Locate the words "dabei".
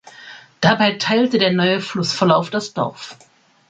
0.61-0.93